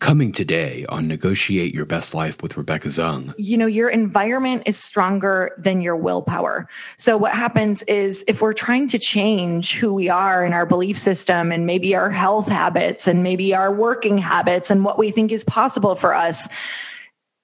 [0.00, 3.34] Coming today on Negotiate Your Best Life with Rebecca Zung.
[3.36, 6.66] You know, your environment is stronger than your willpower.
[6.96, 10.96] So, what happens is if we're trying to change who we are in our belief
[10.96, 15.32] system and maybe our health habits and maybe our working habits and what we think
[15.32, 16.48] is possible for us,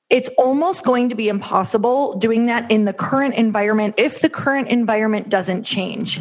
[0.09, 4.69] it's almost going to be impossible doing that in the current environment if the current
[4.69, 6.21] environment doesn't change.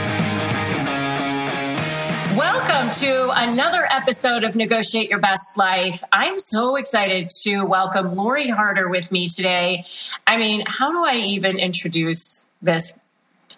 [2.37, 6.01] Welcome to another episode of Negotiate Your Best Life.
[6.13, 9.83] I'm so excited to welcome Lori Harder with me today.
[10.25, 13.00] I mean, how do I even introduce this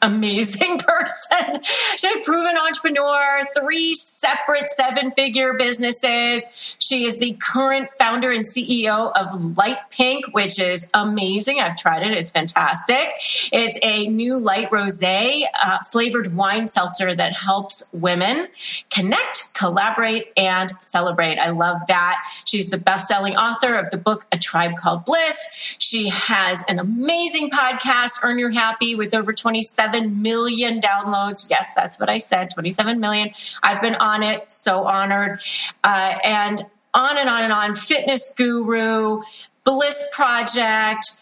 [0.03, 1.61] amazing person.
[1.97, 6.45] She's a proven entrepreneur, three separate seven figure businesses.
[6.77, 11.59] She is the current founder and CEO of Light Pink, which is amazing.
[11.59, 13.09] I've tried it, it's fantastic.
[13.51, 18.47] It's a new light rose uh, flavored wine seltzer that helps women
[18.89, 21.37] connect, collaborate, and celebrate.
[21.37, 22.17] I love that.
[22.45, 25.75] She's the best selling author of the book A Tribe Called Bliss.
[25.79, 31.49] She has an amazing podcast, Earn Your Happy, with over 27 27 million downloads.
[31.49, 33.31] Yes, that's what I said 27 million.
[33.61, 35.41] I've been on it, so honored.
[35.83, 37.75] Uh, and on and on and on.
[37.75, 39.21] Fitness guru,
[39.63, 41.19] Bliss Project.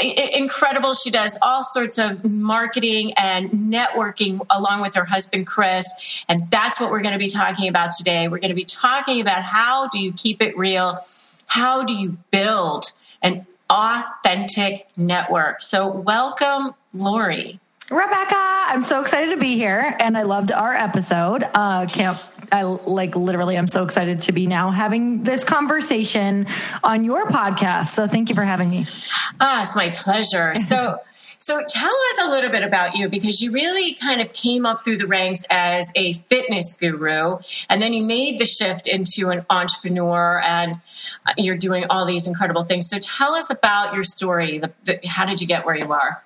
[0.00, 0.94] Incredible.
[0.94, 6.24] She does all sorts of marketing and networking along with her husband, Chris.
[6.28, 8.28] And that's what we're going to be talking about today.
[8.28, 11.00] We're going to be talking about how do you keep it real?
[11.46, 15.62] How do you build an authentic network?
[15.62, 17.58] So, welcome, Lori.
[17.90, 21.42] Rebecca, I'm so excited to be here, and I loved our episode.
[21.42, 23.58] Uh, can't I like literally?
[23.58, 26.46] I'm so excited to be now having this conversation
[26.84, 27.86] on your podcast.
[27.86, 28.86] So thank you for having me.
[29.40, 30.54] Ah, it's my pleasure.
[30.70, 31.00] So.
[31.42, 34.84] So tell us a little bit about you because you really kind of came up
[34.84, 37.38] through the ranks as a fitness guru
[37.70, 40.74] and then you made the shift into an entrepreneur and
[41.24, 42.90] uh, you're doing all these incredible things.
[42.90, 44.58] So tell us about your story.
[44.58, 46.22] The, the, how did you get where you are?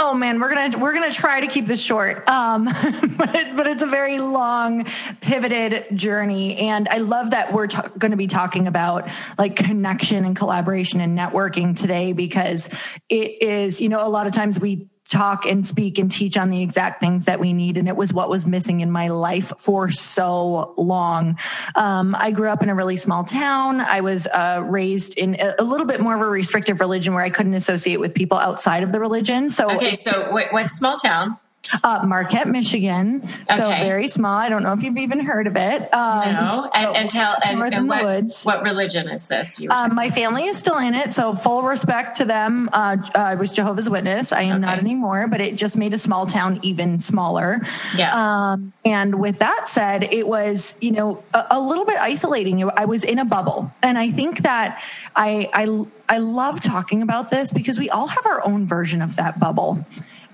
[0.00, 2.64] Oh man, we're gonna we're gonna try to keep this short, um,
[3.16, 4.86] but it, but it's a very long,
[5.20, 10.24] pivoted journey, and I love that we're t- going to be talking about like connection
[10.24, 12.68] and collaboration and networking today because
[13.08, 16.50] it is you know a lot of times we talk and speak and teach on
[16.50, 17.76] the exact things that we need.
[17.76, 21.38] And it was what was missing in my life for so long.
[21.74, 23.80] Um, I grew up in a really small town.
[23.80, 27.22] I was uh, raised in a, a, little bit more of a restrictive religion where
[27.22, 29.50] I couldn't associate with people outside of the religion.
[29.50, 31.38] So, okay, so what, what small town?
[31.82, 33.22] Uh, Marquette, Michigan.
[33.24, 33.56] Okay.
[33.56, 34.34] So very small.
[34.34, 35.82] I don't know if you've even heard of it.
[35.94, 36.70] Um, no.
[36.74, 38.44] And, and tell and, and what, woods.
[38.44, 39.64] what religion is this?
[39.68, 42.68] Um, my family is still in it, so full respect to them.
[42.72, 44.32] Uh, uh I was Jehovah's Witness.
[44.32, 44.66] I am okay.
[44.66, 47.60] not anymore, but it just made a small town even smaller.
[47.96, 48.52] Yeah.
[48.52, 52.68] Um, and with that said, it was you know a, a little bit isolating.
[52.76, 54.82] I was in a bubble, and I think that
[55.14, 59.16] I I I love talking about this because we all have our own version of
[59.16, 59.84] that bubble.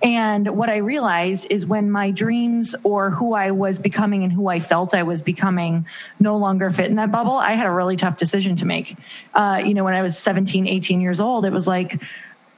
[0.05, 4.49] And what I realized is when my dreams or who I was becoming and who
[4.49, 5.87] I felt I was becoming
[6.21, 8.99] no longer fit in that bubble, I had a really tough decision to make.
[9.33, 12.03] Uh, you know, when I was 17, 18 years old, it was like,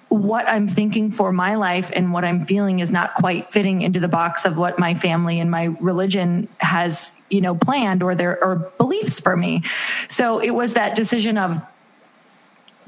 [0.09, 3.99] what I'm thinking for my life and what I'm feeling is not quite fitting into
[3.99, 8.43] the box of what my family and my religion has, you know, planned or their
[8.43, 9.63] or beliefs for me.
[10.09, 11.61] So it was that decision of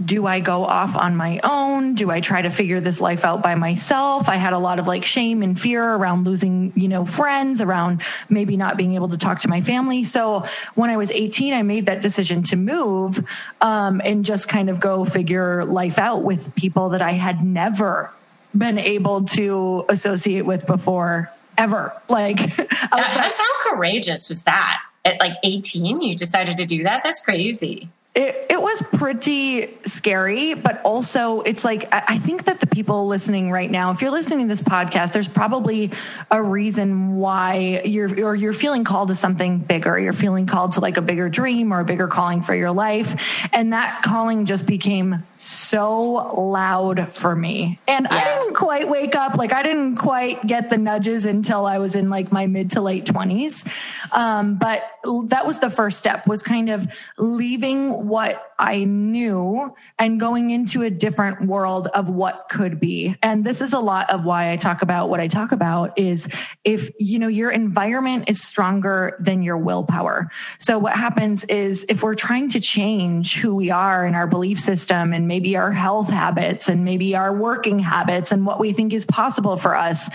[0.05, 1.95] do I go off on my own?
[1.95, 4.29] Do I try to figure this life out by myself?
[4.29, 8.03] I had a lot of like shame and fear around losing, you know, friends, around
[8.29, 10.05] maybe not being able to talk to my family.
[10.05, 10.45] So
[10.77, 13.25] when I was 18, I made that decision to move
[13.61, 18.13] um, and just kind of go figure life out with people that I had never
[18.57, 21.93] been able to associate with before ever.
[22.09, 24.81] Like, that, how courageous was that?
[25.05, 27.03] At like 18, you decided to do that?
[27.03, 32.67] That's crazy it, it was pretty scary, but also it's like, I think that the
[32.67, 35.93] people listening right now, if you're listening to this podcast, there's probably
[36.29, 39.97] a reason why you're, or you're feeling called to something bigger.
[40.01, 43.15] You're feeling called to like a bigger dream or a bigger calling for your life.
[43.53, 46.03] And that calling just became so
[46.37, 47.79] loud for me.
[47.87, 48.17] And yeah.
[48.17, 49.37] I didn't quite wake up.
[49.37, 52.81] Like I didn't quite get the nudges until I was in like my mid to
[52.81, 53.65] late twenties.
[54.11, 54.91] Um, but
[55.27, 60.83] that was the first step was kind of leaving what I knew and going into
[60.83, 63.17] a different world of what could be.
[63.23, 66.29] And this is a lot of why I talk about what I talk about is
[66.65, 70.31] if, you know, your environment is stronger than your willpower.
[70.59, 74.59] So what happens is if we're trying to change who we are in our belief
[74.59, 78.93] system and maybe our health habits and maybe our working habits and what we think
[78.93, 80.11] is possible for us,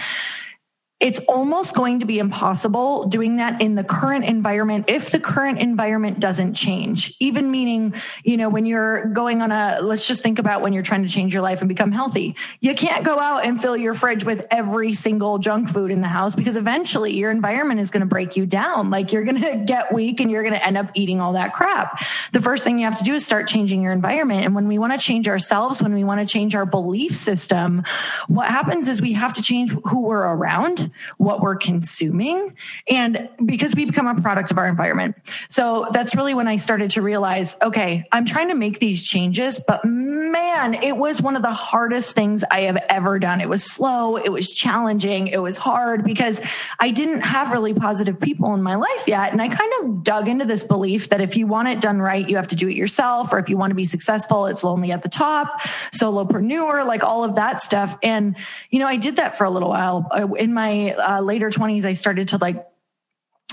[1.04, 5.60] it's almost going to be impossible doing that in the current environment if the current
[5.60, 7.14] environment doesn't change.
[7.20, 7.94] Even meaning,
[8.24, 11.10] you know, when you're going on a, let's just think about when you're trying to
[11.10, 12.38] change your life and become healthy.
[12.62, 16.08] You can't go out and fill your fridge with every single junk food in the
[16.08, 18.90] house because eventually your environment is going to break you down.
[18.90, 21.54] Like you're going to get weak and you're going to end up eating all that
[21.54, 22.02] crap.
[22.32, 24.46] The first thing you have to do is start changing your environment.
[24.46, 27.84] And when we want to change ourselves, when we want to change our belief system,
[28.30, 32.56] what happens is we have to change who we're around what we're consuming
[32.88, 35.16] and because we become a product of our environment.
[35.50, 39.60] So that's really when I started to realize, okay, I'm trying to make these changes,
[39.68, 43.42] but man, it was one of the hardest things I have ever done.
[43.42, 44.18] It was slow.
[44.18, 45.28] It was challenging.
[45.28, 46.42] It was hard because
[46.80, 49.32] I didn't have really positive people in my life yet.
[49.32, 52.28] And I kind of dug into this belief that if you want it done right,
[52.28, 53.32] you have to do it yourself.
[53.32, 55.62] Or if you want to be successful, it's lonely at the top,
[55.92, 57.98] solopreneur, like all of that stuff.
[58.04, 58.36] And,
[58.70, 61.86] you know, I did that for a little while uh, in my uh, later 20s,
[61.86, 62.66] I started to like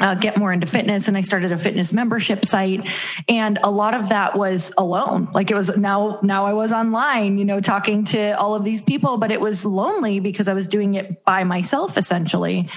[0.01, 2.89] uh, get more into fitness and I started a fitness membership site.
[3.29, 5.29] And a lot of that was alone.
[5.33, 8.81] Like it was now, now I was online, you know, talking to all of these
[8.81, 12.71] people, but it was lonely because I was doing it by myself essentially.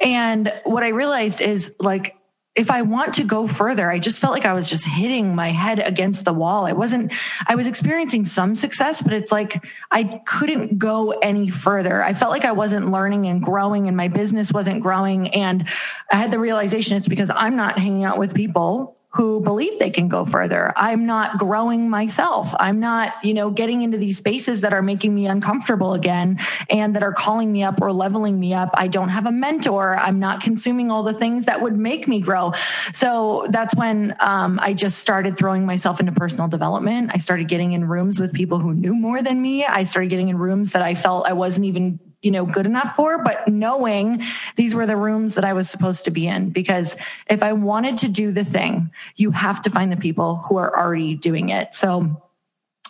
[0.00, 2.14] And what I realized is like,
[2.58, 5.50] if I want to go further, I just felt like I was just hitting my
[5.50, 6.66] head against the wall.
[6.66, 7.12] I wasn't,
[7.46, 12.02] I was experiencing some success, but it's like I couldn't go any further.
[12.02, 15.28] I felt like I wasn't learning and growing and my business wasn't growing.
[15.28, 15.68] And
[16.10, 19.90] I had the realization it's because I'm not hanging out with people who believe they
[19.90, 20.72] can go further.
[20.76, 22.54] I'm not growing myself.
[22.60, 26.38] I'm not, you know, getting into these spaces that are making me uncomfortable again
[26.70, 28.70] and that are calling me up or leveling me up.
[28.74, 29.96] I don't have a mentor.
[29.96, 32.52] I'm not consuming all the things that would make me grow.
[32.92, 37.10] So that's when um, I just started throwing myself into personal development.
[37.12, 39.64] I started getting in rooms with people who knew more than me.
[39.64, 42.96] I started getting in rooms that I felt I wasn't even you know good enough
[42.96, 44.22] for but knowing
[44.56, 46.96] these were the rooms that i was supposed to be in because
[47.28, 50.76] if i wanted to do the thing you have to find the people who are
[50.76, 51.74] already doing it.
[51.74, 52.22] So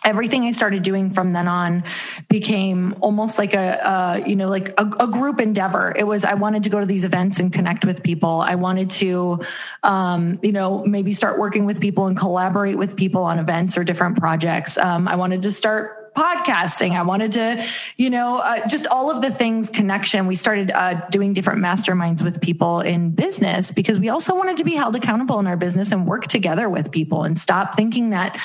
[0.05, 1.83] everything i started doing from then on
[2.29, 5.93] became almost like a, you know like a, a, group endeavor.
[5.93, 8.39] It was i wanted to go to these events and connect with people.
[8.39, 9.41] I wanted to
[9.83, 13.83] um, you know maybe start working with people and collaborate with people on events or
[13.83, 14.77] different projects.
[14.77, 16.91] Um, i wanted to start podcasting.
[16.91, 17.65] I wanted to,
[17.97, 20.27] you know, uh, just all of the things connection.
[20.27, 24.63] We started uh, doing different masterminds with people in business because we also wanted to
[24.63, 28.39] be held accountable in our business and work together with people and stop thinking that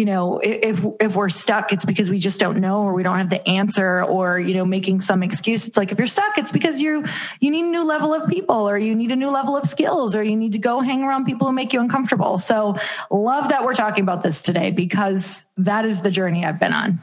[0.00, 3.18] you know if if we're stuck it's because we just don't know or we don't
[3.18, 6.50] have the answer or you know making some excuse it's like if you're stuck it's
[6.50, 7.04] because you
[7.40, 10.16] you need a new level of people or you need a new level of skills
[10.16, 12.74] or you need to go hang around people who make you uncomfortable so
[13.10, 16.98] love that we're talking about this today because that is the journey i've been on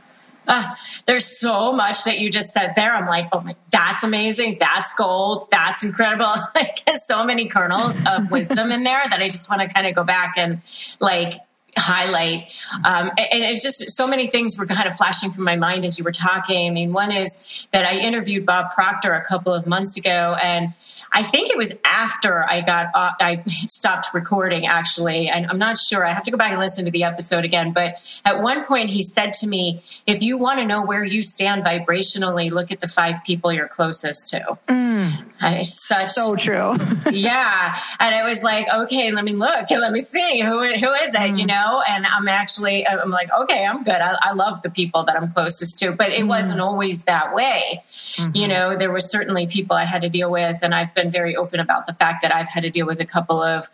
[0.48, 0.76] uh,
[1.06, 2.94] there's so much that you just said there.
[2.94, 4.56] I'm like, oh my, that's amazing.
[4.62, 5.46] That's gold.
[5.52, 6.34] That's incredible.
[6.56, 9.94] like, so many kernels of wisdom in there that I just want to kind of
[9.94, 10.62] go back and
[11.02, 11.34] like
[11.80, 12.54] highlight.
[12.86, 15.98] Um, and it's just so many things were kind of flashing through my mind as
[15.98, 16.68] you were talking.
[16.68, 20.74] I mean, one is that I interviewed Bob Proctor a couple of months ago and
[21.12, 25.78] I think it was after I got uh, I stopped recording actually, and I'm not
[25.78, 26.06] sure.
[26.06, 27.72] I have to go back and listen to the episode again.
[27.72, 31.22] But at one point, he said to me, "If you want to know where you
[31.22, 35.24] stand vibrationally, look at the five people you're closest to." Mm.
[35.40, 36.76] I, such so true.
[37.12, 41.14] yeah, and I was like, "Okay, let me look let me see who who is
[41.14, 41.40] it," mm.
[41.40, 41.84] you know.
[41.88, 43.96] And I'm actually I'm like, "Okay, I'm good.
[43.96, 46.28] I, I love the people that I'm closest to," but it mm.
[46.28, 47.84] wasn't always that way.
[48.16, 48.36] Mm-hmm.
[48.36, 51.36] You know, there were certainly people I had to deal with, and I've been very
[51.36, 53.70] open about the fact that I've had to deal with a couple of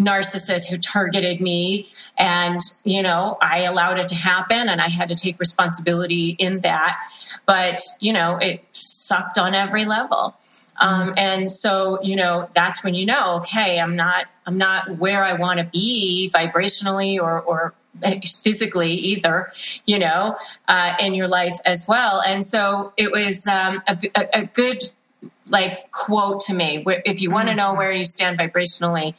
[0.00, 1.88] narcissists who targeted me.
[2.16, 6.60] And, you know, I allowed it to happen and I had to take responsibility in
[6.60, 6.98] that.
[7.46, 10.36] But, you know, it sucked on every level.
[10.80, 15.24] Um, and so, you know, that's when you know, okay, I'm not, I'm not where
[15.24, 17.74] I want to be vibrationally or, or
[18.42, 19.50] physically either,
[19.86, 20.36] you know,
[20.68, 22.22] uh, in your life as well.
[22.24, 23.98] And so it was um, a,
[24.32, 24.82] a, good
[25.50, 29.14] like quote to me if you want to know where you stand vibrationally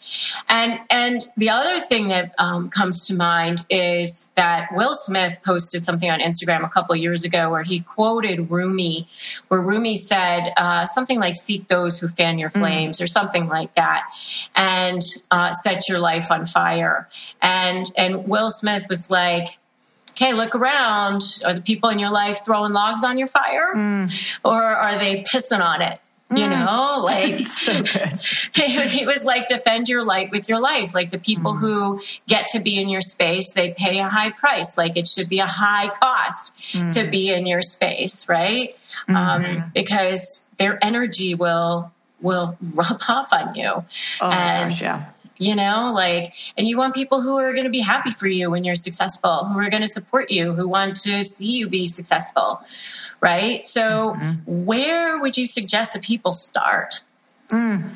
[0.47, 5.83] and and the other thing that um, comes to mind is that will smith posted
[5.83, 9.07] something on instagram a couple years ago where he quoted rumi
[9.47, 12.59] where rumi said uh, something like seek those who fan your mm.
[12.59, 13.03] flames mm.
[13.03, 14.07] or something like that
[14.55, 15.01] and
[15.31, 17.09] uh, set your life on fire
[17.41, 19.58] and and will smith was like
[20.19, 21.39] okay, look around.
[21.45, 23.73] Are the people in your life throwing logs on your fire?
[23.75, 24.11] Mm.
[24.43, 25.99] Or are they pissing on it?
[26.31, 26.49] you mm.
[26.49, 27.73] know like so
[28.53, 31.59] he was like defend your light with your life like the people mm.
[31.59, 35.27] who get to be in your space they pay a high price like it should
[35.27, 36.91] be a high cost mm.
[36.91, 38.75] to be in your space right
[39.07, 39.15] mm-hmm.
[39.15, 43.83] um, because their energy will will rub off on you
[44.21, 45.05] oh and gosh, yeah
[45.39, 48.51] you know like and you want people who are going to be happy for you
[48.51, 51.87] when you're successful who are going to support you who want to see you be
[51.87, 52.61] successful
[53.21, 53.63] right?
[53.63, 54.65] So, mm-hmm.
[54.65, 57.03] where would you suggest that people start?
[57.49, 57.93] Mm.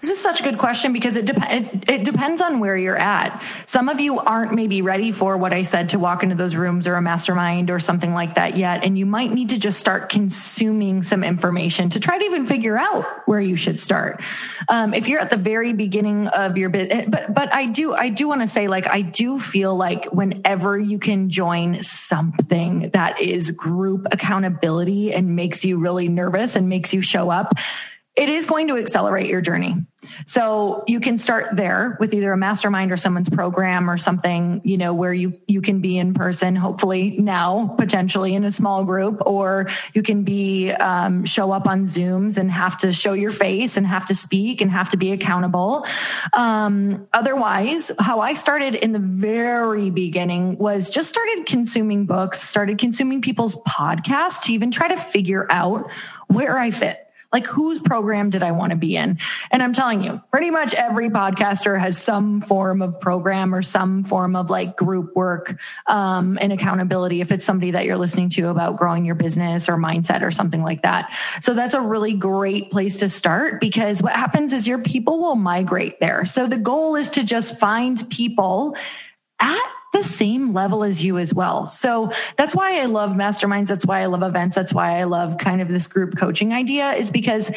[0.00, 3.42] This is such a good question because it, it, it depends on where you're at.
[3.66, 6.86] Some of you aren't maybe ready for what I said to walk into those rooms
[6.86, 10.08] or a mastermind or something like that yet, and you might need to just start
[10.08, 14.22] consuming some information to try to even figure out where you should start.
[14.68, 17.94] Um, if you're at the very beginning of your business, eh, but but I do
[17.94, 22.90] I do want to say like I do feel like whenever you can join something
[22.90, 27.54] that is group accountability and makes you really nervous and makes you show up
[28.16, 29.74] it is going to accelerate your journey.
[30.24, 34.78] So you can start there with either a mastermind or someone's program or something, you
[34.78, 39.22] know, where you, you can be in person, hopefully now, potentially in a small group,
[39.26, 43.76] or you can be, um, show up on Zooms and have to show your face
[43.76, 45.84] and have to speak and have to be accountable.
[46.32, 52.78] Um, otherwise, how I started in the very beginning was just started consuming books, started
[52.78, 55.90] consuming people's podcasts to even try to figure out
[56.28, 59.18] where I fit like, whose program did I want to be in?
[59.50, 64.04] And I'm telling you, pretty much every podcaster has some form of program or some
[64.04, 68.48] form of like group work um, and accountability if it's somebody that you're listening to
[68.48, 71.12] about growing your business or mindset or something like that.
[71.40, 75.36] So that's a really great place to start because what happens is your people will
[75.36, 76.24] migrate there.
[76.24, 78.76] So the goal is to just find people
[79.40, 81.66] at the same level as you as well.
[81.66, 83.68] So that's why I love masterminds.
[83.68, 84.54] That's why I love events.
[84.54, 87.50] That's why I love kind of this group coaching idea is because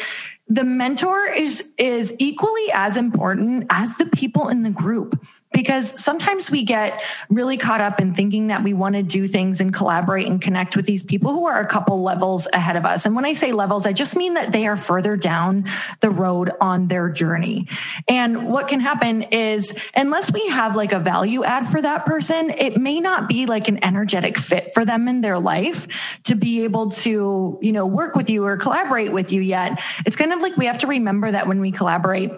[0.48, 6.50] the mentor is is equally as important as the people in the group because sometimes
[6.50, 10.26] we get really caught up in thinking that we want to do things and collaborate
[10.26, 13.04] and connect with these people who are a couple levels ahead of us.
[13.04, 15.64] And when I say levels, I just mean that they are further down
[16.00, 17.66] the road on their journey.
[18.08, 22.50] And what can happen is, unless we have like a value add for that person,
[22.50, 25.88] it may not be like an energetic fit for them in their life
[26.24, 29.80] to be able to, you know, work with you or collaborate with you yet.
[30.06, 32.30] It's kind of like we have to remember that when we collaborate,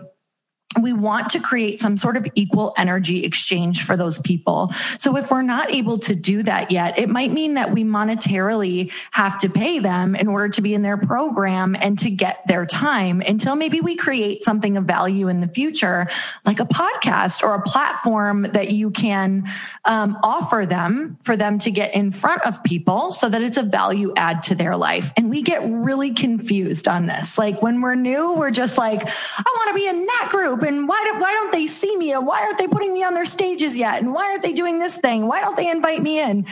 [0.81, 4.73] we want to create some sort of equal energy exchange for those people.
[4.99, 8.91] So if we're not able to do that yet, it might mean that we monetarily
[9.11, 12.64] have to pay them in order to be in their program and to get their
[12.64, 16.07] time until maybe we create something of value in the future,
[16.45, 19.49] like a podcast or a platform that you can
[19.85, 23.62] um, offer them for them to get in front of people so that it's a
[23.62, 25.11] value add to their life.
[25.17, 27.38] And we get really confused on this.
[27.38, 30.88] Like when we're new, we're just like, I want to be in that group and
[30.88, 32.12] why, do, why don't they see me?
[32.12, 34.02] And why aren't they putting me on their stages yet?
[34.02, 35.26] And why aren't they doing this thing?
[35.26, 36.47] Why don't they invite me in?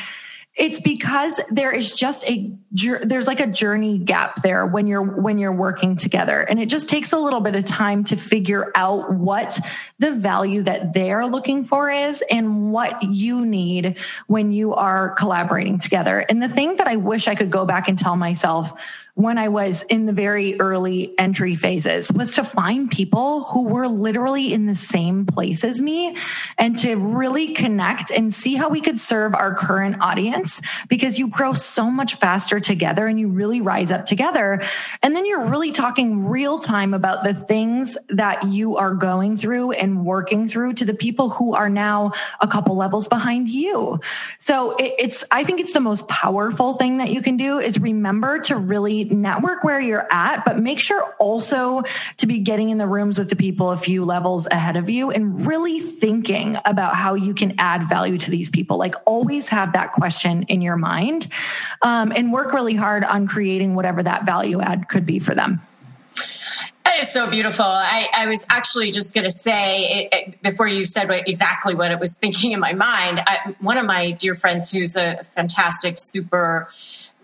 [0.56, 5.38] It's because there is just a there's like a journey gap there when you're when
[5.38, 9.12] you're working together and it just takes a little bit of time to figure out
[9.12, 9.58] what
[9.98, 13.96] the value that they're looking for is and what you need
[14.28, 16.20] when you are collaborating together.
[16.28, 18.72] And the thing that I wish I could go back and tell myself
[19.14, 23.88] when I was in the very early entry phases was to find people who were
[23.88, 26.16] literally in the same place as me
[26.56, 31.28] and to really connect and see how we could serve our current audience because you
[31.28, 34.62] grow so much faster together and you really rise up together.
[35.02, 39.72] And then you're really talking real time about the things that you are going through
[39.72, 44.00] and working through to the people who are now a couple levels behind you.
[44.38, 48.38] So it's, I think it's the most powerful thing that you can do is remember
[48.42, 51.82] to really network where you're at, but make sure also
[52.18, 55.10] to be getting in the rooms with the people a few levels ahead of you
[55.10, 58.76] and really thinking about how you can add value to these people.
[58.76, 61.28] Like always have that question in your mind
[61.82, 65.60] um, and work really hard on creating whatever that value add could be for them.
[66.84, 67.64] That is is so beautiful.
[67.64, 71.74] I, I was actually just going to say it, it, before you said what, exactly
[71.74, 73.20] what it was thinking in my mind.
[73.26, 76.68] I, one of my dear friends, who's a fantastic, super,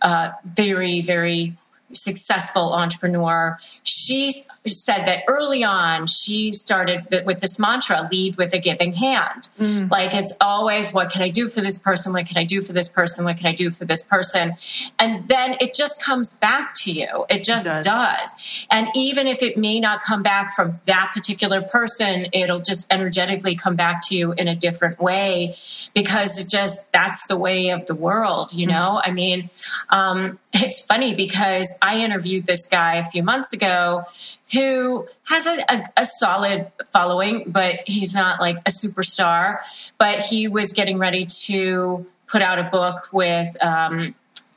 [0.02, 1.56] uh, very, very
[1.96, 4.32] successful entrepreneur, she
[4.66, 9.48] said that early on she started with this mantra lead with a giving hand.
[9.58, 9.90] Mm.
[9.90, 12.12] Like it's always, what can I do for this person?
[12.12, 13.24] What can I do for this person?
[13.24, 14.56] What can I do for this person?
[14.98, 17.24] And then it just comes back to you.
[17.28, 17.84] It just it does.
[17.84, 18.66] does.
[18.70, 23.54] And even if it may not come back from that particular person, it'll just energetically
[23.54, 25.56] come back to you in a different way
[25.94, 28.70] because it just, that's the way of the world, you mm.
[28.70, 29.00] know?
[29.02, 29.48] I mean,
[29.90, 34.04] um, it's funny because I interviewed this guy a few months ago
[34.52, 39.58] who has a, a, a, solid following, but he's not like a superstar.
[39.98, 44.14] But he was getting ready to put out a book with um,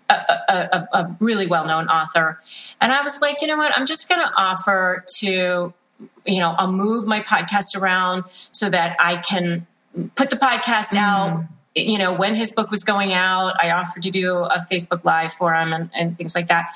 [0.10, 2.42] a, a, a really well known author.
[2.82, 3.78] And I was like, you know what?
[3.78, 5.74] I'm just going to offer to,
[6.26, 9.66] you know, I'll move my podcast around so that I can
[10.16, 10.98] put the podcast mm.
[10.98, 11.46] out
[11.88, 15.34] you know, when his book was going out, I offered to do a Facebook Live
[15.34, 16.70] for him and, and things like that.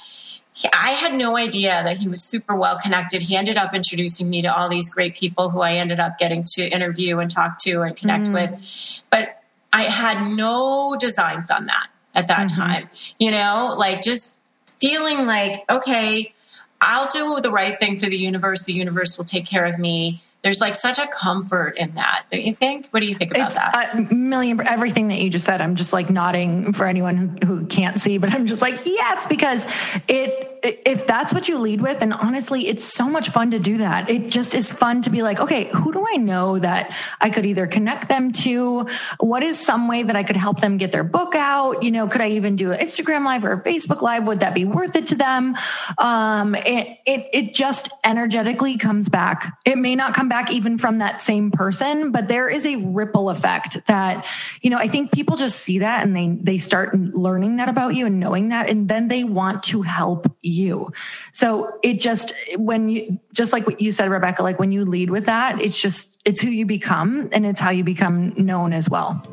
[0.56, 3.24] He, I had no idea that he was super well connected.
[3.24, 6.44] He ended up introducing me to all these great people who I ended up getting
[6.56, 8.34] to interview and talk to and connect mm.
[8.34, 9.02] with.
[9.10, 9.42] But
[9.72, 12.62] I had no designs on that at that mm-hmm.
[12.62, 12.90] time.
[13.20, 14.38] You know, like just
[14.80, 16.34] feeling like, okay,
[16.80, 18.66] I'll do the right thing for the universe.
[18.66, 22.44] The universe will take care of me there's like such a comfort in that don't
[22.44, 22.88] you think?
[22.92, 23.96] What do you think about it's that?
[23.96, 27.66] a million everything that you just said i'm just like nodding for anyone who, who
[27.66, 29.66] can't see but i'm just like yes because
[30.08, 33.78] it if that's what you lead with and honestly it's so much fun to do
[33.78, 34.10] that.
[34.10, 37.46] It just is fun to be like okay who do i know that i could
[37.46, 38.88] either connect them to?
[39.20, 41.84] What is some way that i could help them get their book out?
[41.84, 44.26] You know could i even do an instagram live or a facebook live?
[44.28, 45.56] Would that be worth it to them?
[45.98, 49.58] Um it it, it just energetically comes back.
[49.66, 53.30] It may not come back even from that same person but there is a ripple
[53.30, 54.26] effect that
[54.62, 57.96] you know i think people just see that and they they start learning that about
[57.96, 60.92] you and knowing that and then they want to help you.
[61.32, 65.10] So it just, when you, just like what you said, Rebecca, like when you lead
[65.10, 68.90] with that, it's just, it's who you become and it's how you become known as
[68.90, 69.26] well.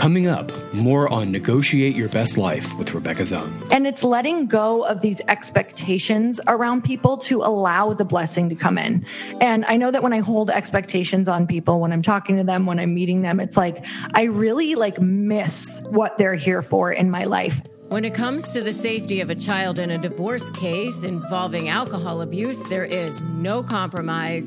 [0.00, 3.52] Coming up, more on Negotiate Your Best Life with Rebecca Zung.
[3.70, 8.78] And it's letting go of these expectations around people to allow the blessing to come
[8.78, 9.04] in.
[9.42, 12.64] And I know that when I hold expectations on people, when I'm talking to them,
[12.64, 13.84] when I'm meeting them, it's like
[14.14, 17.60] I really like miss what they're here for in my life.
[17.90, 22.22] When it comes to the safety of a child in a divorce case involving alcohol
[22.22, 24.46] abuse, there is no compromise.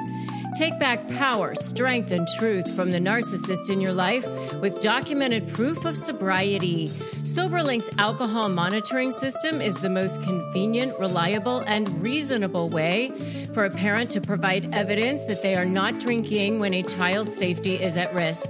[0.55, 4.23] Take back power, strength, and truth from the narcissist in your life
[4.61, 6.89] with documented proof of sobriety.
[7.23, 13.11] SoberLink's alcohol monitoring system is the most convenient, reliable, and reasonable way
[13.51, 17.81] for a parent to provide evidence that they are not drinking when a child's safety
[17.81, 18.47] is at risk.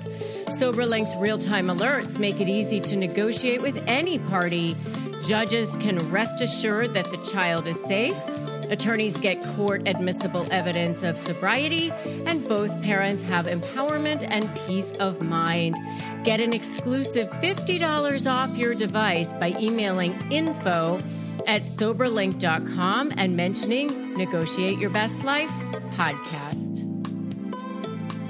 [0.47, 4.75] SoberLink's real time alerts make it easy to negotiate with any party.
[5.23, 8.19] Judges can rest assured that the child is safe.
[8.69, 11.91] Attorneys get court admissible evidence of sobriety,
[12.25, 15.75] and both parents have empowerment and peace of mind.
[16.23, 20.99] Get an exclusive $50 off your device by emailing info
[21.47, 25.51] at soberlink.com and mentioning Negotiate Your Best Life
[25.91, 26.89] podcast.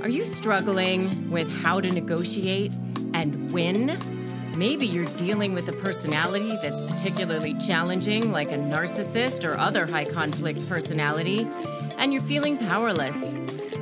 [0.02, 2.72] Are you struggling with how to negotiate
[3.14, 3.98] and win?
[4.58, 10.06] Maybe you're dealing with a personality that's particularly challenging, like a narcissist or other high
[10.06, 11.48] conflict personality,
[11.98, 13.36] and you're feeling powerless.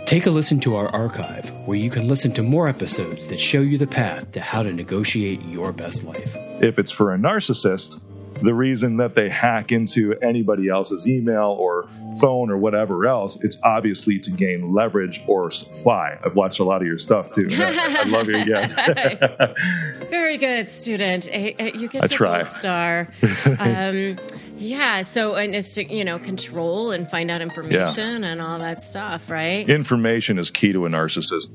[0.10, 3.62] Take a listen to our archive, where you can listen to more episodes that show
[3.62, 6.36] you the path to how to negotiate your best life.
[6.64, 8.02] If it's for a narcissist,
[8.42, 11.88] the reason that they hack into anybody else's email or
[12.20, 16.18] phone or whatever else, it's obviously to gain leverage or supply.
[16.26, 17.48] I've watched a lot of your stuff too.
[17.52, 18.74] I, I love your guess.
[20.10, 21.28] Very good, student.
[21.28, 23.10] You get the gold star.
[23.46, 24.18] Um,
[24.60, 25.02] yeah.
[25.02, 28.30] So, and it's to, you know, control and find out information yeah.
[28.30, 29.68] and all that stuff, right?
[29.70, 31.50] Information is key to a narcissist.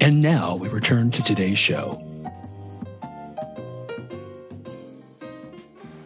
[0.00, 2.02] And now we return to today's show.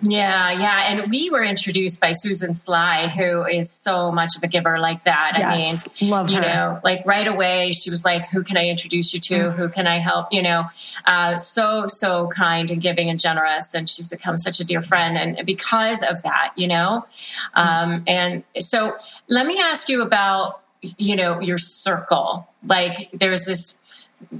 [0.08, 0.92] Yeah, yeah.
[0.92, 5.04] And we were introduced by Susan Sly, who is so much of a giver like
[5.04, 5.34] that.
[5.36, 6.42] Yes, I mean, love you her.
[6.42, 9.34] know, like right away, she was like, Who can I introduce you to?
[9.34, 9.56] Mm.
[9.56, 10.32] Who can I help?
[10.32, 10.64] You know,
[11.04, 13.74] uh, so, so kind and giving and generous.
[13.74, 15.16] And she's become such a dear friend.
[15.16, 17.06] And because of that, you know,
[17.54, 18.96] um, and so
[19.28, 22.48] let me ask you about you know, your circle.
[22.66, 23.76] Like there's this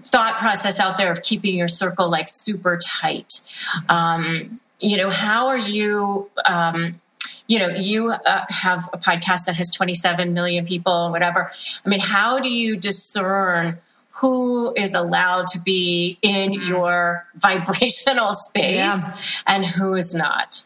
[0.05, 3.41] thought process out there of keeping your circle like super tight.
[3.89, 6.31] Um, you know, how are you?
[6.47, 7.01] Um,
[7.47, 11.51] you know, you uh, have a podcast that has 27 million people, whatever.
[11.85, 13.79] I mean, how do you discern
[14.21, 16.69] who is allowed to be in mm-hmm.
[16.69, 19.17] your vibrational space yeah.
[19.47, 20.65] and who is not?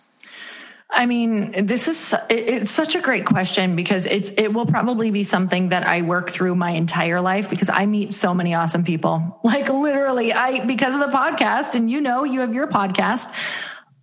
[0.94, 5.24] I mean, this is it's such a great question because it's it will probably be
[5.24, 9.38] something that I work through my entire life because I meet so many awesome people.
[9.44, 13.32] Like literally, I because of the podcast and you know, you have your podcast.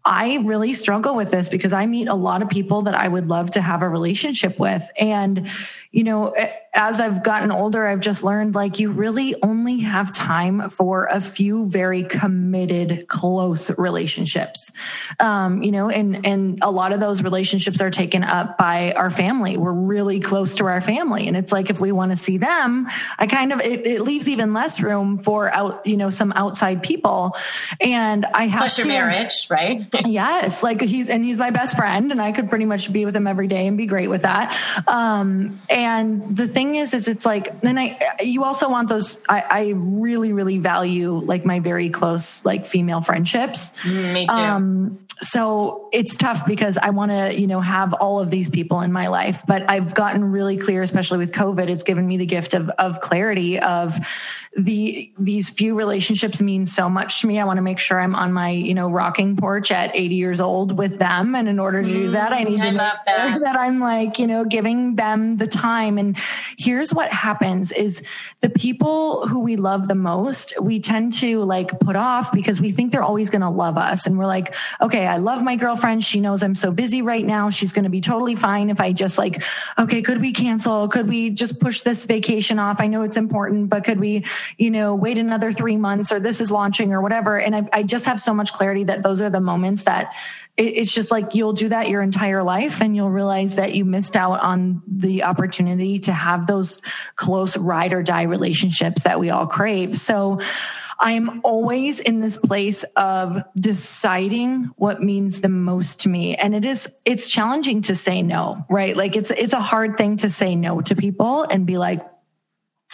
[0.10, 3.28] I really struggle with this because I meet a lot of people that I would
[3.28, 4.90] love to have a relationship with.
[5.00, 5.48] And
[5.92, 6.36] you know,
[6.72, 11.20] as I've gotten older, I've just learned like you really only have time for a
[11.20, 14.72] few very committed, close relationships.
[15.20, 19.10] Um, you know, and and a lot of those relationships are taken up by our
[19.10, 19.58] family.
[19.58, 22.88] We're really close to our family, and it's like if we want to see them,
[23.18, 26.84] I kind of it, it, leaves even less room for out, you know, some outside
[26.84, 27.36] people.
[27.82, 29.88] And I have plus your to, marriage, right?
[30.06, 33.16] yes, like he's and he's my best friend, and I could pretty much be with
[33.16, 34.56] him every day and be great with that.
[34.88, 35.79] Um, and
[36.36, 40.34] the thing is, is it's like, then I, you also want those, I, I really,
[40.34, 43.72] really value like my very close, like female friendships.
[43.84, 44.36] Mm, me too.
[44.36, 48.82] Um, so it's tough because I want to, you know, have all of these people
[48.82, 52.26] in my life, but I've gotten really clear, especially with COVID, it's given me the
[52.26, 54.00] gift of, of clarity of,
[54.58, 57.40] the these few relationships mean so much to me.
[57.40, 60.42] I want to make sure I'm on my, you know, rocking porch at 80 years
[60.42, 61.36] old with them.
[61.36, 62.14] And in order to do mm-hmm.
[62.14, 63.32] that, I need I to make that.
[63.32, 66.00] sure that I'm like, you know, giving them the time.
[66.00, 66.18] And
[66.58, 68.02] here's what happens is
[68.42, 72.72] the people who we love the most, we tend to like put off because we
[72.72, 74.08] think they're always going to love us.
[74.08, 76.04] And we're like, okay, I love my girlfriend.
[76.04, 77.52] She knows I'm so busy right now.
[77.52, 79.44] She's going to be totally fine if I just like,
[79.78, 80.88] okay, could we cancel?
[80.88, 82.82] Could we just push this vacation off?
[82.82, 84.26] I know it's important, but could we,
[84.58, 87.40] you know, wait another three months or this is launching or whatever.
[87.40, 90.14] And I, I just have so much clarity that those are the moments that
[90.58, 94.18] it's just like you'll do that your entire life and you'll realize that you missed
[94.18, 96.82] out on the opportunity to have those
[97.16, 99.96] close ride or die relationships that we all crave.
[99.96, 100.42] So
[101.00, 106.36] I'm always in this place of deciding what means the most to me.
[106.36, 108.98] And it is, it's challenging to say no, right?
[108.98, 112.02] Like it's, it's a hard thing to say no to people and be like,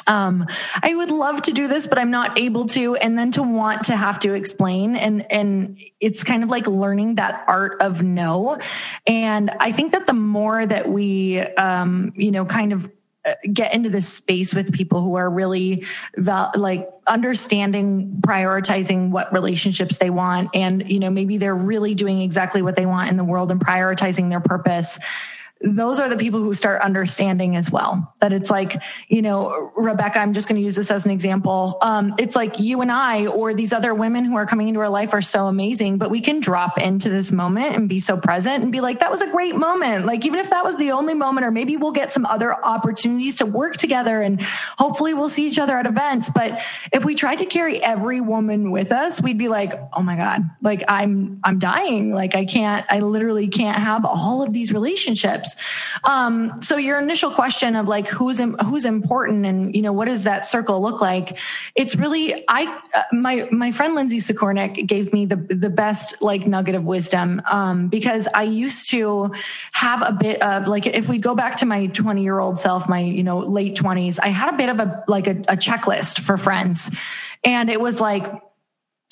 [0.08, 0.46] um,
[0.82, 2.96] I would love to do this, but I'm not able to.
[2.96, 7.15] And then to want to have to explain and, and it's kind of like learning
[7.15, 8.60] that art of no.
[9.08, 12.89] And I think that the more that we, um, you know, kind of
[13.26, 15.84] uh, get into this space with people who are really
[16.15, 22.22] val- like understanding prioritizing what relationships they want and you know maybe they're really doing
[22.22, 25.00] exactly what they want in the world and prioritizing their purpose
[25.62, 28.13] those are the people who start understanding as well.
[28.20, 31.78] That it's like you know rebecca i'm just going to use this as an example.
[31.82, 34.89] Um, it's like you and i or these other women who are coming into our
[34.89, 38.63] life are so amazing but we can drop into this moment and be so present
[38.63, 40.06] and be like that was a great moment.
[40.06, 43.38] Like even if that was the only moment or maybe we'll get some other opportunities
[43.38, 44.41] to work together and
[44.78, 46.30] hopefully we'll see each other at events.
[46.30, 50.18] But if we tried to carry every woman with us we'd be like oh my
[50.18, 52.12] god like i'm i'm dying.
[52.12, 55.55] Like i can't i literally can't have all of these relationships
[56.04, 60.24] um, so your initial question of like who's who's important and you know what does
[60.24, 61.38] that circle look like?
[61.76, 66.46] It's really I uh, my my friend Lindsay Sikornik gave me the the best like
[66.46, 69.32] nugget of wisdom um, because I used to
[69.74, 72.88] have a bit of like if we go back to my 20 year old self,
[72.88, 76.20] my you know late 20s, I had a bit of a like a, a checklist
[76.20, 76.91] for friends,
[77.44, 78.26] and it was like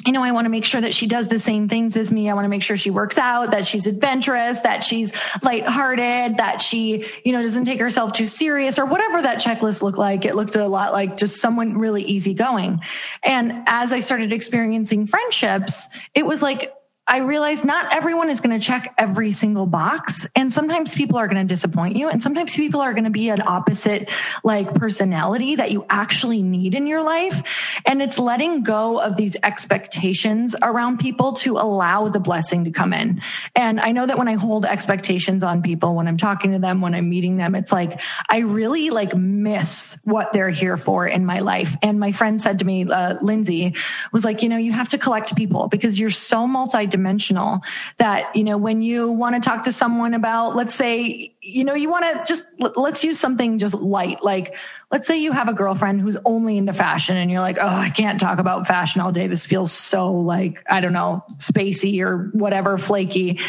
[0.05, 2.29] you know, I want to make sure that she does the same things as me.
[2.29, 5.13] I want to make sure she works out, that she's adventurous, that she's
[5.43, 9.97] lighthearted, that she, you know, doesn't take herself too serious or whatever that checklist looked
[9.97, 10.25] like.
[10.25, 12.81] It looked a lot like just someone really easygoing.
[13.23, 16.73] And as I started experiencing friendships, it was like,
[17.05, 20.25] I realized not everyone is going to check every single box.
[20.37, 22.07] And sometimes people are going to disappoint you.
[22.07, 24.09] And sometimes people are going to be an opposite
[24.45, 27.81] like personality that you actually need in your life.
[27.85, 32.93] And it's letting go of these expectations around people to allow the blessing to come
[32.93, 33.21] in.
[33.53, 36.79] And I know that when I hold expectations on people, when I'm talking to them,
[36.79, 41.25] when I'm meeting them, it's like, I really like miss what they're here for in
[41.25, 41.75] my life.
[41.81, 43.75] And my friend said to me, uh, Lindsay
[44.13, 47.59] was like, you know, you have to collect people because you're so multi dimensional
[47.97, 51.73] that, you know, when you want to talk to someone about, let's say, you know,
[51.73, 54.23] you want to just, let's use something just light.
[54.23, 54.55] Like,
[54.91, 57.89] let's say you have a girlfriend who's only into fashion and you're like, oh, I
[57.89, 59.27] can't talk about fashion all day.
[59.27, 63.41] This feels so like, I don't know, spacey or whatever, flaky.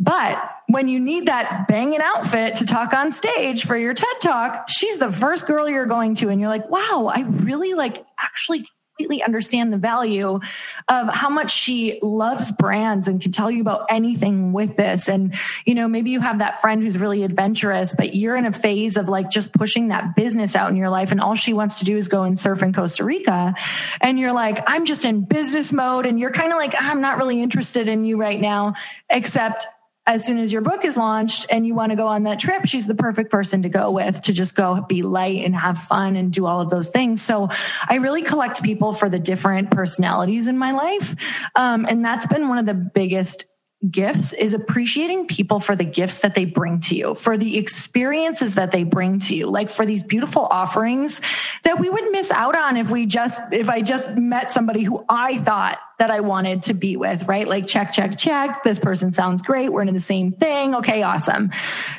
[0.00, 4.68] But when you need that banging outfit to talk on stage for your TED talk,
[4.68, 6.28] she's the first girl you're going to.
[6.28, 8.66] And you're like, wow, I really like actually
[8.98, 10.40] completely understand the value
[10.88, 15.08] of how much she loves brands and can tell you about anything with this.
[15.08, 15.34] And,
[15.64, 18.96] you know, maybe you have that friend who's really adventurous, but you're in a phase
[18.96, 21.12] of like just pushing that business out in your life.
[21.12, 23.54] And all she wants to do is go and surf in Costa Rica.
[24.00, 26.04] And you're like, I'm just in business mode.
[26.04, 28.74] And you're kind of like, I'm not really interested in you right now,
[29.08, 29.64] except
[30.08, 32.64] as soon as your book is launched and you want to go on that trip,
[32.64, 36.16] she's the perfect person to go with to just go be light and have fun
[36.16, 37.20] and do all of those things.
[37.20, 37.48] So
[37.86, 41.14] I really collect people for the different personalities in my life.
[41.54, 43.44] Um, and that's been one of the biggest
[43.88, 48.56] gifts is appreciating people for the gifts that they bring to you, for the experiences
[48.56, 51.20] that they bring to you, like for these beautiful offerings
[51.62, 55.04] that we would miss out on if we just, if I just met somebody who
[55.08, 57.46] I thought that I wanted to be with, right?
[57.46, 58.62] Like check, check, check.
[58.62, 59.68] This person sounds great.
[59.68, 60.74] We're into the same thing.
[60.76, 61.50] Okay, awesome.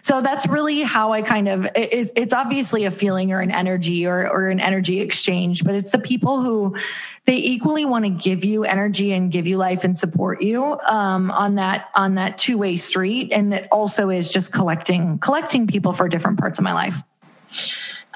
[0.02, 4.30] So that's really how I kind of, it's obviously a feeling or an energy or,
[4.30, 6.76] or an energy exchange, but it's the people who
[7.30, 11.30] they equally want to give you energy and give you life and support you um,
[11.30, 13.32] on that on that two way street.
[13.32, 17.04] And it also is just collecting collecting people for different parts of my life.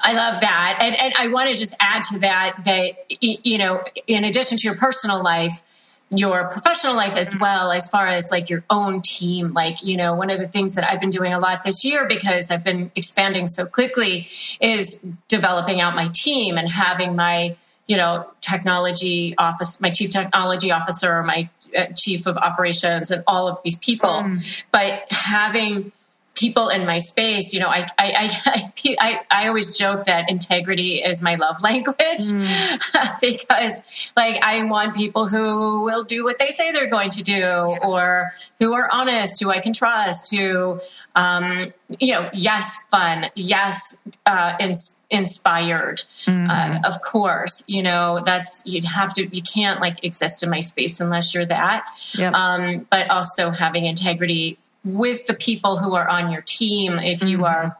[0.00, 0.78] I love that.
[0.80, 4.66] And, and I want to just add to that that, you know, in addition to
[4.66, 5.62] your personal life,
[6.10, 10.14] your professional life as well as far as like your own team like you know
[10.14, 12.90] one of the things that i've been doing a lot this year because i've been
[12.94, 14.28] expanding so quickly
[14.60, 20.70] is developing out my team and having my you know technology office my chief technology
[20.70, 24.62] officer my uh, chief of operations and all of these people mm.
[24.70, 25.92] but having
[26.34, 30.96] people in my space, you know, I, I, I, I, I always joke that integrity
[30.96, 33.20] is my love language mm.
[33.20, 33.82] because
[34.16, 38.32] like I want people who will do what they say they're going to do or
[38.58, 40.80] who are honest, who I can trust, who,
[41.14, 44.74] um, you know, yes, fun, yes, uh, in,
[45.10, 46.50] inspired, mm-hmm.
[46.50, 50.60] uh, of course, you know, that's, you'd have to, you can't like exist in my
[50.60, 51.86] space unless you're that.
[52.14, 52.34] Yep.
[52.34, 57.38] Um, but also having integrity with the people who are on your team if you
[57.38, 57.46] mm-hmm.
[57.46, 57.78] are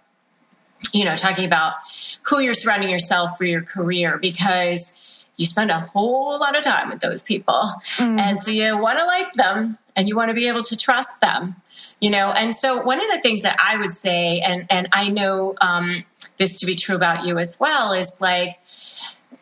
[0.93, 1.75] you know talking about
[2.23, 6.89] who you're surrounding yourself for your career because you spend a whole lot of time
[6.89, 8.19] with those people mm.
[8.19, 11.21] and so you want to like them and you want to be able to trust
[11.21, 11.57] them
[12.01, 15.09] you know and so one of the things that i would say and and i
[15.09, 16.05] know um,
[16.37, 18.59] this to be true about you as well is like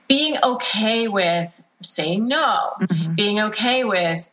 [0.09, 3.15] being okay with saying no mm-hmm.
[3.15, 4.29] being okay with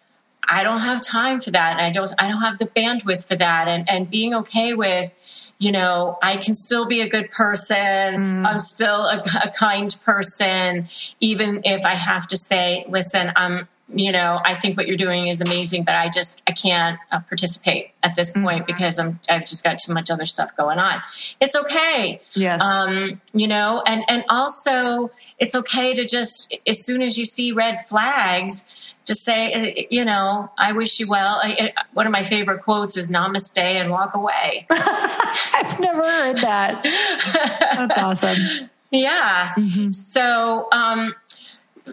[0.49, 1.73] I don't have time for that.
[1.73, 3.67] And I don't, I don't have the bandwidth for that.
[3.67, 5.13] And, and being okay with,
[5.59, 7.77] you know, I can still be a good person.
[7.77, 8.47] Mm.
[8.47, 14.11] I'm still a, a kind person, even if I have to say, listen, I'm, you
[14.11, 17.91] know, I think what you're doing is amazing, but I just I can't uh, participate
[18.03, 18.43] at this mm-hmm.
[18.43, 21.01] point because I'm I've just got too much other stuff going on.
[21.41, 22.21] It's okay.
[22.33, 22.61] Yes.
[22.61, 27.51] Um, you know, and and also it's okay to just as soon as you see
[27.51, 28.75] red flags,
[29.05, 31.39] just say, uh, you know, I wish you well.
[31.41, 34.67] I, one of my favorite quotes is namaste and walk away.
[34.69, 36.83] I've never heard that.
[37.75, 38.69] That's awesome.
[38.91, 39.53] Yeah.
[39.55, 39.91] Mm-hmm.
[39.91, 41.13] So, um,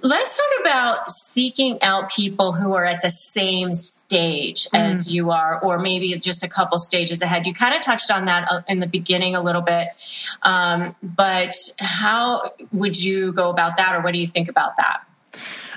[0.03, 4.79] let's talk about seeking out people who are at the same stage mm.
[4.79, 7.47] as you are, or maybe just a couple stages ahead.
[7.47, 9.89] You kind of touched on that uh, in the beginning a little bit.
[10.41, 15.06] Um, but how would you go about that, or what do you think about that?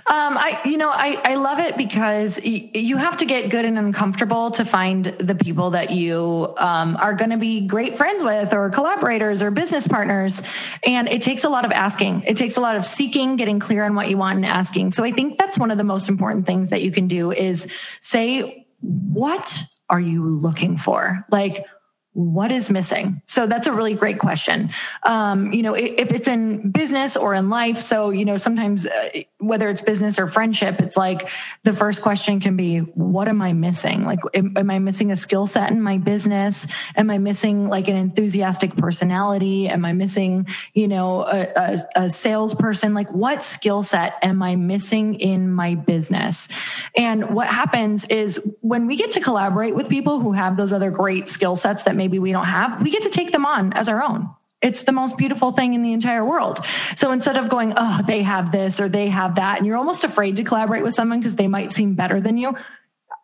[0.07, 3.65] Um, I, you know, I, I love it because y- you have to get good
[3.65, 8.23] and uncomfortable to find the people that you um, are going to be great friends
[8.23, 10.41] with or collaborators or business partners.
[10.85, 12.23] And it takes a lot of asking.
[12.23, 14.91] It takes a lot of seeking, getting clear on what you want and asking.
[14.91, 17.71] So I think that's one of the most important things that you can do is
[18.01, 21.25] say, what are you looking for?
[21.31, 21.65] Like,
[22.13, 23.21] what is missing?
[23.27, 24.71] So that's a really great question.
[25.03, 29.09] Um, you know, if it's in business or in life, so, you know, sometimes uh,
[29.39, 31.29] whether it's business or friendship, it's like
[31.63, 34.03] the first question can be, what am I missing?
[34.03, 36.67] Like, am, am I missing a skill set in my business?
[36.97, 39.69] Am I missing like an enthusiastic personality?
[39.69, 42.93] Am I missing, you know, a, a, a salesperson?
[42.93, 46.49] Like, what skill set am I missing in my business?
[46.97, 50.91] And what happens is when we get to collaborate with people who have those other
[50.91, 53.71] great skill sets that maybe maybe we don't have, we get to take them on
[53.73, 54.29] as our own.
[54.61, 56.59] It's the most beautiful thing in the entire world.
[56.97, 60.03] So instead of going, oh, they have this or they have that, and you're almost
[60.03, 62.55] afraid to collaborate with someone because they might seem better than you,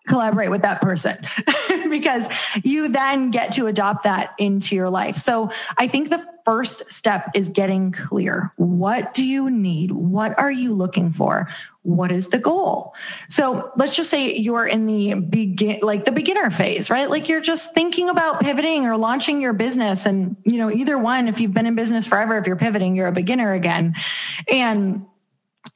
[0.08, 1.18] collaborate with that person
[1.90, 2.28] because
[2.64, 5.18] you then get to adopt that into your life.
[5.18, 8.54] So I think the first step is getting clear.
[8.56, 9.92] What do you need?
[9.92, 11.50] What are you looking for?
[11.86, 12.96] What is the goal?
[13.30, 17.08] So let's just say you're in the begin, like the beginner phase, right?
[17.08, 20.08] Like you're just thinking about pivoting or launching your business.
[20.08, 23.06] And, you know, either one, if you've been in business forever, if you're pivoting, you're
[23.06, 23.94] a beginner again.
[24.52, 25.06] And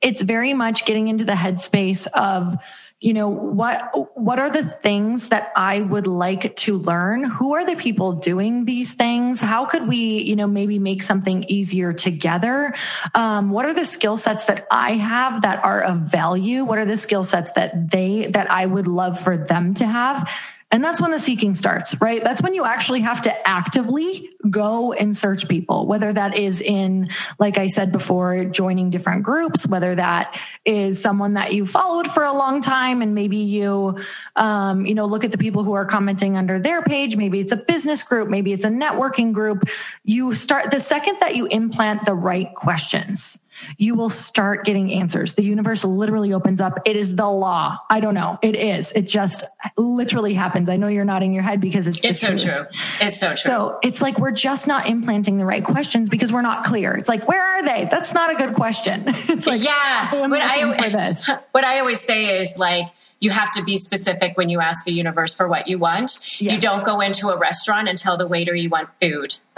[0.02, 2.56] it's very much getting into the headspace of,
[3.02, 3.82] you know what
[4.16, 7.24] what are the things that i would like to learn?
[7.24, 9.40] Who are the people doing these things?
[9.40, 12.74] How could we you know maybe make something easier together?
[13.16, 16.66] Um, what are the skill sets that i have that are of value?
[16.66, 20.30] What are the skill sets that they that i would love for them to have
[20.72, 22.24] and that's when the seeking starts, right?
[22.24, 27.10] That's when you actually have to actively go and search people, whether that is in,
[27.40, 32.24] like I said before, joining different groups, whether that is someone that you followed for
[32.24, 33.98] a long time and maybe you,
[34.36, 37.18] um, you know, look at the people who are commenting under their page.
[37.18, 39.64] Maybe it's a business group, maybe it's a networking group.
[40.04, 43.40] You start the second that you implant the right questions
[43.78, 45.36] you will start getting answers.
[45.36, 46.80] The universe literally opens up.
[46.86, 47.78] It is the law.
[47.90, 48.40] I don't know.
[48.42, 48.92] It is.
[48.94, 49.44] It just
[49.78, 50.70] literally happens.
[50.70, 52.44] I know you're nodding your head because it's it's so truth.
[52.44, 52.66] true.
[53.02, 53.38] It's so true.
[53.38, 56.96] So it's like we're just not implanting the right questions because we're not clear.
[56.96, 57.88] It's like where are they?
[57.90, 59.06] That's not a good question.
[59.30, 60.10] It's like yeah.
[60.12, 62.88] Oh, what I what I always say is like
[63.20, 66.20] you have to be specific when you ask the universe for what you want.
[66.40, 66.56] Yes.
[66.56, 69.36] You don't go into a restaurant and tell the waiter you want food.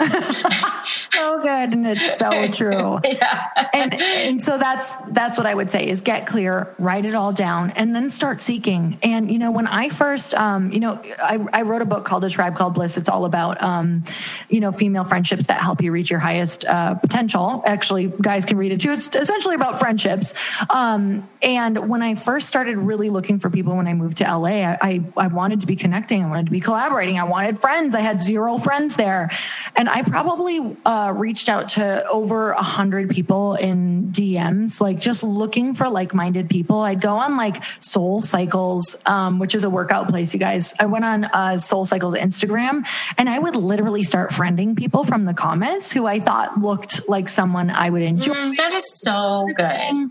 [1.22, 3.00] so good and it's so true.
[3.04, 3.68] Yeah.
[3.72, 7.32] and and so that's that's what i would say is get clear write it all
[7.32, 8.98] down and then start seeking.
[9.02, 12.24] And you know when i first um, you know I, I, wrote a book called
[12.24, 12.96] a tribe called bliss.
[12.96, 14.04] It's all about um,
[14.48, 17.62] you know female friendships that help you reach your highest uh, potential.
[17.66, 18.92] Actually guys can read it too.
[18.92, 20.34] It's essentially about friendships.
[20.70, 24.52] Um, and when i first started really looking for people when i moved to la
[24.52, 26.22] I, I, I wanted to be connecting.
[26.24, 27.18] I wanted to be collaborating.
[27.18, 27.94] I wanted friends.
[27.94, 29.30] I had zero friends there.
[29.76, 35.22] And I probably uh, reached out to over a hundred people in DMs, like just
[35.22, 36.80] looking for like-minded people.
[36.80, 40.32] I'd go on like SoulCycle's, um, which is a workout place.
[40.34, 42.86] You guys, I went on uh, SoulCycle's Instagram,
[43.18, 47.28] and I would literally start friending people from the comments who I thought looked like
[47.28, 48.34] someone I would enjoy.
[48.34, 50.10] Mm, that is so good.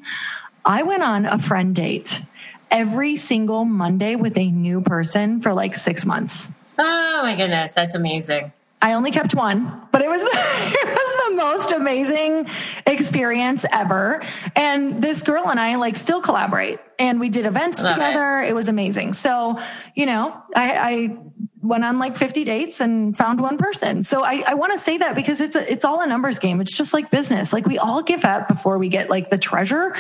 [0.64, 2.22] I went on a friend date
[2.70, 6.52] every single Monday with a new person for like six months.
[6.78, 8.54] Oh my goodness, that's amazing.
[8.82, 12.48] I only kept one, but it was it was the most amazing
[12.86, 14.24] experience ever.
[14.56, 18.42] And this girl and I like still collaborate, and we did events together.
[18.42, 18.50] It.
[18.50, 18.54] it.
[18.54, 19.14] was amazing.
[19.14, 19.60] So
[19.96, 21.18] you know, I, I
[21.62, 24.02] went on like 50 dates and found one person.
[24.02, 26.60] So I, I want to say that because it's a, it's all a numbers game.
[26.60, 27.54] It's just like business.
[27.54, 29.96] Like we all give up before we get like the treasure,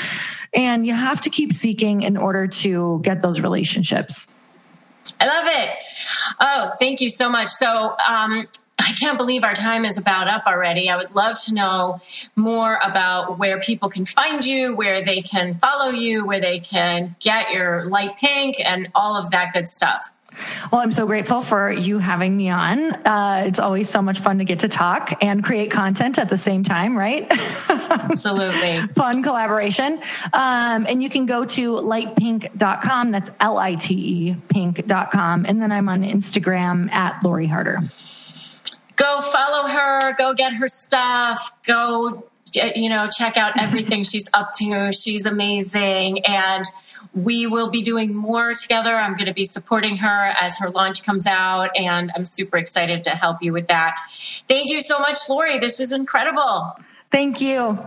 [0.54, 4.28] and you have to keep seeking in order to get those relationships.
[5.20, 5.70] I love it.
[6.40, 7.50] Oh, thank you so much.
[7.50, 8.48] So, um,
[8.82, 10.90] I can't believe our time is about up already.
[10.90, 12.02] I would love to know
[12.36, 17.16] more about where people can find you, where they can follow you, where they can
[17.20, 20.12] get your Lite Pink and all of that good stuff.
[20.72, 22.94] Well, I'm so grateful for you having me on.
[23.06, 26.38] Uh, it's always so much fun to get to talk and create content at the
[26.38, 27.28] same time, right?
[27.70, 28.80] Absolutely.
[28.96, 30.02] fun collaboration.
[30.32, 33.12] Um, and you can go to litepink.com.
[33.12, 35.46] That's L I T E pink.com.
[35.46, 37.82] And then I'm on Instagram at Lori Harder
[38.96, 42.28] go follow her, go get her stuff, go,
[42.62, 43.66] uh, you know, check out mm-hmm.
[43.66, 44.92] everything she's up to.
[44.92, 46.26] She's amazing.
[46.26, 46.66] And
[47.14, 48.96] we will be doing more together.
[48.96, 53.04] I'm going to be supporting her as her launch comes out, and I'm super excited
[53.06, 53.98] to help you with that.
[54.48, 55.60] Thank you so much, Lori.
[55.60, 56.78] This was incredible.
[57.10, 57.78] Thank you.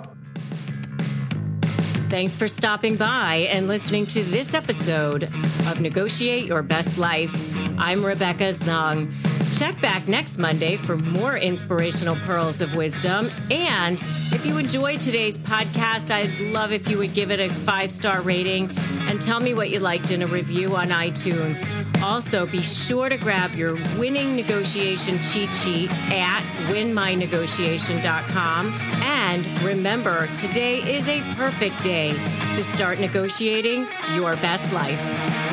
[2.11, 5.25] Thanks for stopping by and listening to this episode
[5.67, 7.35] of Negotiate Your Best Life.
[7.79, 9.13] I'm Rebecca Zung.
[9.55, 13.31] Check back next Monday for more inspirational pearls of wisdom.
[13.53, 17.93] And if you enjoyed today's podcast, I'd love if you would give it a five
[17.93, 18.77] star rating
[19.09, 21.65] and tell me what you liked in a review on iTunes.
[22.03, 28.73] Also, be sure to grab your winning negotiation cheat sheet at winmynegotiation.com.
[29.05, 32.11] And remember, today is a perfect day
[32.57, 35.44] to start negotiating your best life.